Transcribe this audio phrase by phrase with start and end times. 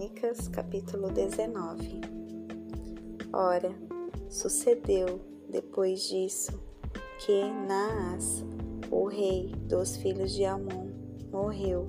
[0.00, 2.00] Crônicas, capítulo 19.
[3.34, 3.70] Ora,
[4.30, 5.20] sucedeu
[5.50, 6.58] depois disso
[7.18, 8.42] que Naas,
[8.90, 10.86] o rei dos filhos de Amon,
[11.30, 11.86] morreu,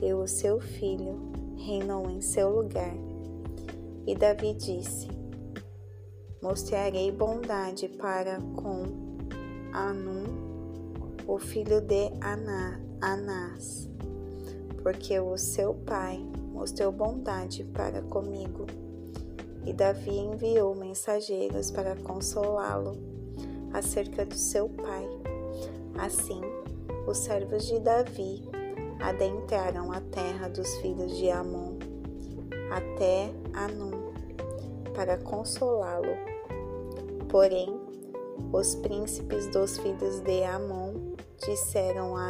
[0.00, 2.96] e o seu filho reinou em seu lugar.
[4.06, 5.06] E Davi disse:
[6.40, 8.84] Mostrarei bondade para com
[9.74, 10.24] Anum,
[11.26, 12.12] o filho de
[13.02, 13.90] Anás,
[14.82, 16.24] porque o seu pai
[16.56, 18.66] mostrou bondade para comigo.
[19.66, 22.96] E Davi enviou mensageiros para consolá-lo
[23.72, 25.06] acerca do seu pai.
[25.98, 26.40] Assim,
[27.06, 28.42] os servos de Davi
[29.00, 31.76] adentraram a terra dos filhos de Amon,
[32.70, 34.12] até Anum,
[34.94, 36.16] para consolá-lo.
[37.28, 37.68] Porém,
[38.52, 42.28] os príncipes dos filhos de Amon disseram a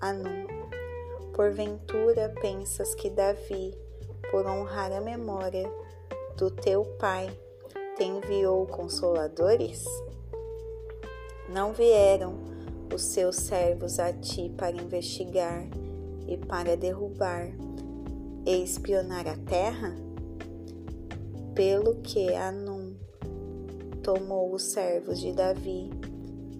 [0.00, 0.47] Anum:
[1.38, 3.72] Porventura pensas que Davi,
[4.28, 5.72] por honrar a memória
[6.36, 7.30] do teu pai,
[7.96, 9.84] te enviou consoladores?
[11.48, 12.34] Não vieram
[12.92, 15.64] os seus servos a ti para investigar
[16.26, 17.52] e para derrubar
[18.44, 19.94] e espionar a terra?
[21.54, 22.96] Pelo que Anum
[24.02, 25.88] tomou os servos de Davi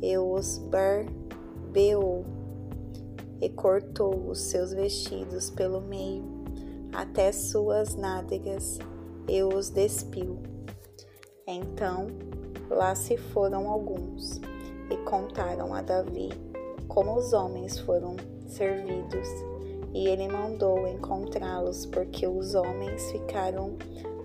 [0.00, 2.07] e os barbeou
[3.48, 6.22] e cortou os seus vestidos pelo meio,
[6.92, 8.78] até suas nádegas,
[9.26, 10.38] e os despiu.
[11.46, 12.08] Então
[12.68, 14.38] lá se foram alguns
[14.90, 16.28] e contaram a Davi
[16.88, 19.28] como os homens foram servidos,
[19.94, 23.76] e ele mandou encontrá-los, porque os homens ficaram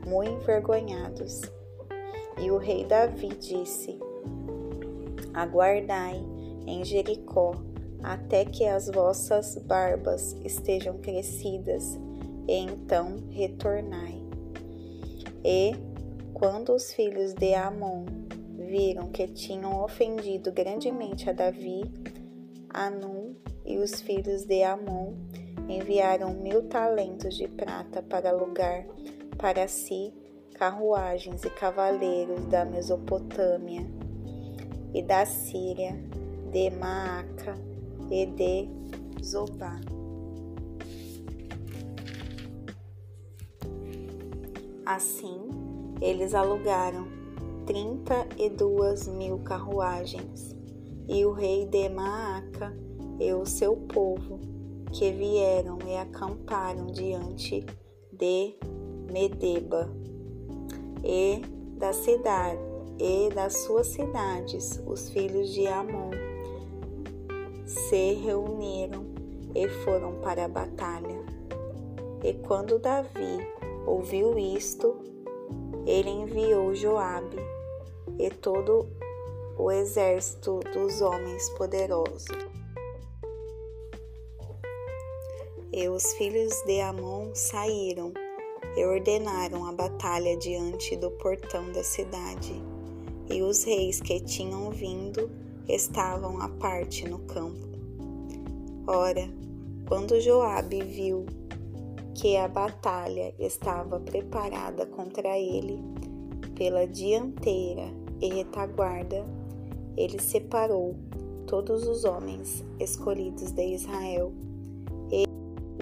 [0.06, 1.42] muito envergonhados.
[2.42, 3.98] E o rei Davi disse:
[5.34, 6.22] Aguardai
[6.66, 7.54] em Jericó
[8.04, 11.98] até que as vossas barbas estejam crescidas,
[12.48, 14.22] e então retornai.
[15.44, 15.74] E
[16.34, 18.06] quando os filhos de Amon
[18.58, 21.84] viram que tinham ofendido grandemente a Davi,
[22.70, 25.14] Anum e os filhos de Amon
[25.70, 28.86] enviaram mil talentos de prata para alugar
[29.38, 30.14] para si
[30.56, 33.86] carruagens e cavaleiros da Mesopotâmia
[34.94, 35.96] e da Síria,
[36.52, 37.73] de Maaca
[38.10, 38.70] e de
[39.24, 39.80] Zobá.
[44.86, 45.40] Assim,
[46.02, 47.08] eles alugaram
[47.66, 50.56] trinta e duas mil carruagens,
[51.08, 52.76] e o rei de Maaca
[53.20, 54.40] e o seu povo,
[54.92, 57.66] que vieram e acamparam diante
[58.12, 58.56] de
[59.12, 59.90] Medeba,
[61.04, 61.42] e
[61.78, 62.60] da cidade
[63.00, 66.12] e das suas cidades, os filhos de Amon,
[67.66, 69.06] se reuniram
[69.56, 71.24] e foram para a batalha.
[72.24, 73.38] E quando Davi
[73.86, 74.96] ouviu isto,
[75.86, 77.38] ele enviou Joabe
[78.18, 78.88] e todo
[79.58, 82.26] o exército dos homens poderosos.
[85.72, 88.14] E os filhos de Amon saíram
[88.76, 92.54] e ordenaram a batalha diante do portão da cidade.
[93.30, 95.30] E os reis que tinham vindo
[95.68, 97.68] estavam à parte no campo.
[98.88, 99.30] Ora,
[99.88, 101.26] quando Joabe viu
[102.16, 105.80] que a batalha estava preparada contra ele
[106.56, 107.86] pela dianteira
[108.22, 109.26] e retaguarda,
[109.98, 110.96] ele separou
[111.48, 114.32] todos os homens escolhidos de Israel
[115.12, 115.24] e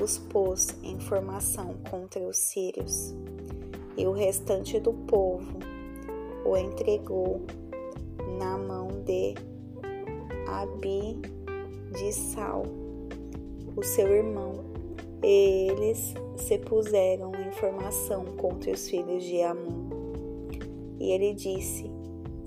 [0.02, 3.14] os pôs em formação contra os sírios,
[3.98, 5.60] e o restante do povo
[6.46, 7.42] o entregou
[8.40, 9.36] na mão de
[10.48, 11.20] Abi
[11.92, 12.64] de Sal,
[13.76, 14.64] o seu irmão,
[15.24, 19.90] e eles se puseram em formação contra os filhos de Amon.
[21.00, 21.92] E ele disse: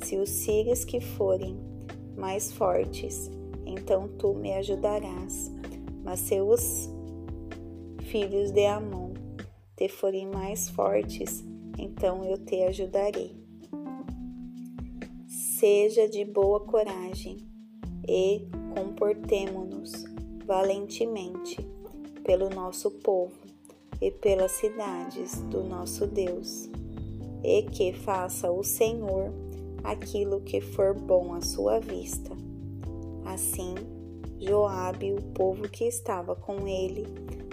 [0.02, 1.56] Se os sírios que forem
[2.16, 3.30] mais fortes,
[3.66, 5.52] então tu me ajudarás.
[6.02, 6.90] Mas se os
[8.02, 9.12] filhos de Amon
[9.76, 11.44] te forem mais fortes,
[11.78, 13.42] então eu te ajudarei.
[15.26, 17.53] Seja de boa coragem
[18.08, 20.04] e comportemo-nos
[20.46, 21.66] valentemente
[22.24, 23.32] pelo nosso povo
[24.00, 26.68] e pelas cidades do nosso Deus,
[27.42, 29.32] e que faça o Senhor
[29.82, 32.30] aquilo que for bom à sua vista.
[33.24, 33.74] Assim,
[34.38, 37.06] Joabe e o povo que estava com ele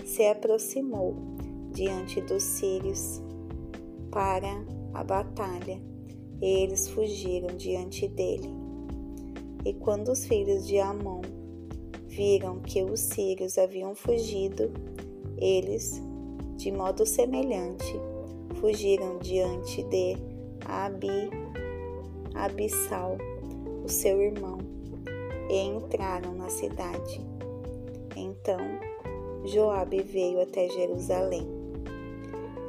[0.05, 1.15] se aproximou
[1.71, 3.21] diante dos sírios
[4.09, 5.81] para a batalha,
[6.41, 8.60] e eles fugiram diante dele.
[9.65, 11.21] E quando os filhos de Amon
[12.07, 14.71] viram que os sírios haviam fugido,
[15.37, 16.01] eles
[16.57, 17.99] de modo semelhante,
[18.59, 20.15] fugiram diante de
[20.65, 21.29] Abi,
[22.35, 23.17] Abissal,
[23.83, 24.59] o seu irmão,
[25.49, 27.19] e entraram na cidade.
[28.15, 28.59] Então
[29.45, 31.47] Joabe veio até Jerusalém.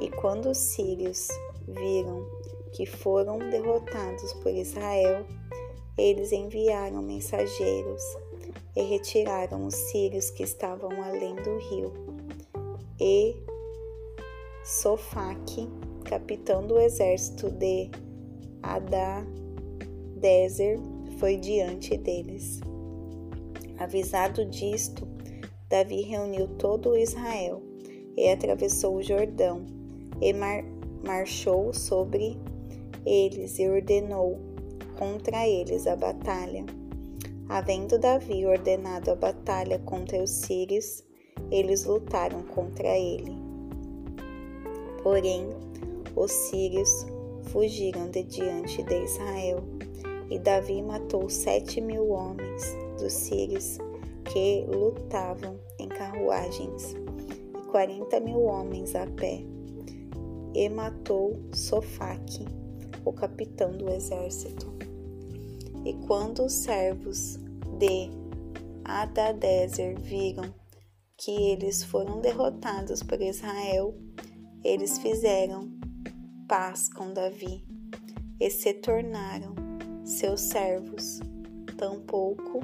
[0.01, 1.27] E quando os sírios
[1.67, 2.25] viram
[2.73, 5.23] que foram derrotados por Israel,
[5.97, 8.01] eles enviaram mensageiros
[8.75, 11.93] e retiraram os sírios que estavam além do rio.
[12.99, 13.35] E
[14.63, 15.69] Sofaque,
[16.05, 17.91] capitão do exército de
[18.63, 19.29] Adadezer,
[21.19, 22.59] foi diante deles.
[23.77, 25.07] Avisado disto,
[25.69, 27.61] Davi reuniu todo Israel
[28.15, 29.65] e atravessou o Jordão
[30.21, 30.63] e mar
[31.03, 32.37] marchou sobre
[33.05, 34.52] eles e ordenou
[34.97, 36.65] contra eles a batalha.
[37.49, 41.03] Havendo Davi ordenado a batalha contra os sírios,
[41.51, 43.37] eles lutaram contra ele.
[45.03, 45.49] Porém,
[46.15, 47.05] os sírios
[47.43, 49.63] fugiram de diante de Israel,
[50.29, 53.77] e Davi matou sete mil homens dos sírios
[54.31, 59.43] que lutavam em carruagens, e quarenta mil homens a pé,
[60.55, 62.45] e matou Sofaque,
[63.03, 64.71] o capitão do exército.
[65.85, 67.37] E quando os servos
[67.77, 68.09] de
[68.85, 70.53] Adadezer viram
[71.17, 73.95] que eles foram derrotados por Israel,
[74.63, 75.71] eles fizeram
[76.47, 77.65] paz com Davi
[78.39, 79.55] e se tornaram
[80.05, 81.19] seus servos.
[81.77, 82.61] Tampouco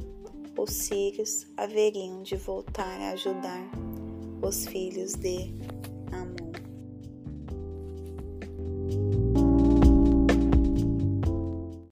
[0.57, 3.69] os sírios haveriam de voltar a ajudar
[4.41, 5.53] os filhos de